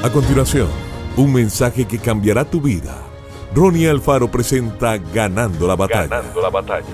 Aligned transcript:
A 0.00 0.12
continuación, 0.12 0.68
un 1.16 1.32
mensaje 1.32 1.84
que 1.84 1.98
cambiará 1.98 2.44
tu 2.44 2.60
vida. 2.60 3.02
Ronnie 3.52 3.88
Alfaro 3.88 4.30
presenta 4.30 4.96
Ganando 4.96 5.66
la 5.66 5.74
batalla. 5.74 6.06
Ganando 6.06 6.40
la 6.40 6.50
batalla. 6.50 6.86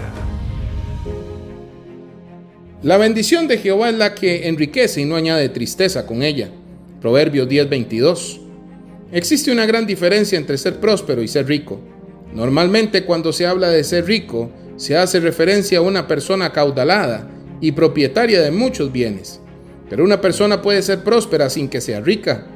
La 2.82 2.96
bendición 2.96 3.46
de 3.46 3.59
Jehová 3.59 3.90
es 3.90 3.96
la 3.96 4.14
que 4.14 4.48
enriquece 4.48 5.02
y 5.02 5.04
no 5.04 5.16
añade 5.16 5.50
tristeza 5.50 6.06
con 6.06 6.22
ella. 6.22 6.48
Proverbios 7.02 7.46
10:22. 7.46 8.40
Existe 9.12 9.52
una 9.52 9.66
gran 9.66 9.86
diferencia 9.86 10.39
entre 10.39 10.57
ser 10.57 10.80
próspero 10.80 11.21
y 11.21 11.29
ser 11.29 11.46
rico. 11.46 11.79
Normalmente 12.32 13.05
cuando 13.05 13.34
se 13.34 13.46
habla 13.46 13.68
de 13.68 13.84
ser 13.84 14.07
rico, 14.07 14.50
se 14.77 14.96
hace 14.96 15.21
referencia 15.21 15.77
a 15.77 15.82
una 15.82 16.09
persona 16.09 16.52
caudalada 16.52 17.29
y 17.61 17.73
propietaria 17.73 18.41
de 18.41 18.50
muchos 18.50 18.91
bienes. 18.91 19.43
Pero 19.91 20.05
una 20.05 20.23
persona 20.23 20.62
puede 20.62 20.80
ser 20.80 21.05
próspera 21.05 21.50
sin 21.50 21.68
que 21.68 21.82
sea 21.82 22.00
rica. 22.00 22.46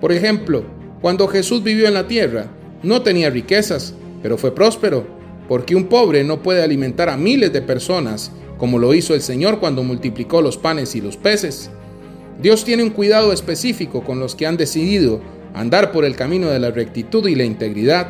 Por 0.00 0.12
ejemplo, 0.12 0.64
cuando 1.00 1.28
Jesús 1.28 1.62
vivió 1.62 1.88
en 1.88 1.94
la 1.94 2.06
tierra, 2.06 2.46
no 2.82 3.02
tenía 3.02 3.30
riquezas, 3.30 3.94
pero 4.22 4.38
fue 4.38 4.54
próspero, 4.54 5.06
porque 5.48 5.74
un 5.74 5.84
pobre 5.84 6.22
no 6.24 6.42
puede 6.42 6.62
alimentar 6.62 7.08
a 7.08 7.16
miles 7.16 7.52
de 7.52 7.62
personas 7.62 8.32
como 8.58 8.78
lo 8.78 8.92
hizo 8.92 9.14
el 9.14 9.22
Señor 9.22 9.60
cuando 9.60 9.84
multiplicó 9.84 10.42
los 10.42 10.58
panes 10.58 10.94
y 10.94 11.00
los 11.00 11.16
peces. 11.16 11.70
Dios 12.42 12.64
tiene 12.64 12.82
un 12.82 12.90
cuidado 12.90 13.32
específico 13.32 14.04
con 14.04 14.20
los 14.20 14.34
que 14.34 14.46
han 14.46 14.56
decidido 14.56 15.20
andar 15.54 15.92
por 15.92 16.04
el 16.04 16.16
camino 16.16 16.50
de 16.50 16.58
la 16.58 16.70
rectitud 16.70 17.26
y 17.26 17.34
la 17.34 17.44
integridad. 17.44 18.08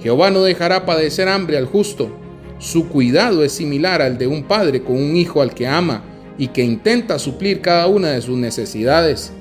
Jehová 0.00 0.30
no 0.30 0.42
dejará 0.42 0.86
padecer 0.86 1.28
hambre 1.28 1.58
al 1.58 1.66
justo. 1.66 2.10
Su 2.58 2.88
cuidado 2.88 3.42
es 3.42 3.52
similar 3.52 4.02
al 4.02 4.18
de 4.18 4.26
un 4.26 4.44
padre 4.44 4.82
con 4.82 4.96
un 4.96 5.16
hijo 5.16 5.42
al 5.42 5.54
que 5.54 5.66
ama 5.66 6.04
y 6.38 6.48
que 6.48 6.62
intenta 6.62 7.18
suplir 7.18 7.60
cada 7.60 7.86
una 7.86 8.10
de 8.10 8.22
sus 8.22 8.38
necesidades. 8.38 9.32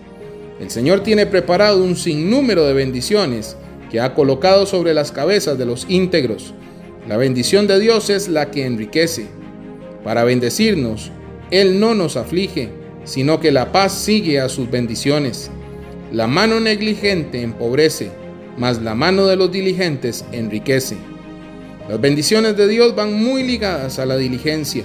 El 0.59 0.69
Señor 0.69 1.01
tiene 1.01 1.25
preparado 1.25 1.83
un 1.83 1.95
sinnúmero 1.95 2.65
de 2.65 2.73
bendiciones 2.73 3.55
que 3.89 4.01
ha 4.01 4.13
colocado 4.13 4.65
sobre 4.65 4.93
las 4.93 5.11
cabezas 5.11 5.57
de 5.57 5.65
los 5.65 5.85
íntegros. 5.89 6.53
La 7.07 7.17
bendición 7.17 7.65
de 7.65 7.79
Dios 7.79 8.09
es 8.09 8.27
la 8.27 8.51
que 8.51 8.65
enriquece. 8.65 9.27
Para 10.03 10.25
bendecirnos, 10.25 11.11
Él 11.49 11.79
no 11.79 11.95
nos 11.95 12.17
aflige, 12.17 12.69
sino 13.05 13.39
que 13.39 13.51
la 13.51 13.71
paz 13.71 13.93
sigue 13.93 14.39
a 14.39 14.49
sus 14.49 14.69
bendiciones. 14.69 15.49
La 16.11 16.27
mano 16.27 16.59
negligente 16.59 17.41
empobrece, 17.41 18.11
mas 18.57 18.81
la 18.81 18.95
mano 18.95 19.27
de 19.27 19.37
los 19.37 19.51
diligentes 19.51 20.25
enriquece. 20.31 20.97
Las 21.87 22.01
bendiciones 22.01 22.57
de 22.57 22.67
Dios 22.67 22.95
van 22.95 23.13
muy 23.13 23.43
ligadas 23.43 23.97
a 23.97 24.05
la 24.05 24.17
diligencia, 24.17 24.83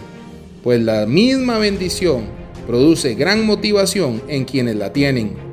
pues 0.63 0.81
la 0.81 1.05
misma 1.05 1.59
bendición 1.59 2.23
produce 2.67 3.15
gran 3.15 3.45
motivación 3.45 4.23
en 4.29 4.45
quienes 4.45 4.77
la 4.77 4.93
tienen. 4.93 5.44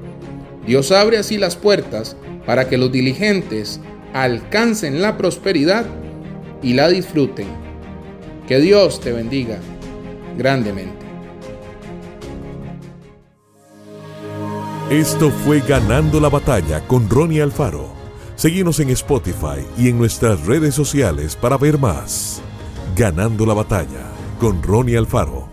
Dios 0.65 0.91
abre 0.91 1.17
así 1.17 1.37
las 1.37 1.55
puertas 1.55 2.15
para 2.45 2.67
que 2.67 2.77
los 2.77 2.91
diligentes 2.91 3.79
alcancen 4.13 5.01
la 5.01 5.17
prosperidad 5.17 5.85
y 6.61 6.73
la 6.73 6.87
disfruten. 6.87 7.47
Que 8.47 8.59
Dios 8.59 8.99
te 8.99 9.11
bendiga 9.11 9.59
grandemente. 10.37 11.05
Esto 14.89 15.29
fue 15.29 15.61
Ganando 15.61 16.19
la 16.19 16.29
batalla 16.29 16.85
con 16.85 17.09
Ronnie 17.09 17.41
Alfaro. 17.41 17.89
Seguimos 18.35 18.79
en 18.79 18.89
Spotify 18.89 19.65
y 19.77 19.87
en 19.87 19.97
nuestras 19.97 20.45
redes 20.45 20.75
sociales 20.75 21.35
para 21.35 21.57
ver 21.57 21.77
más. 21.77 22.41
Ganando 22.95 23.45
la 23.45 23.53
batalla 23.53 24.11
con 24.39 24.61
Ronnie 24.61 24.97
Alfaro. 24.97 25.50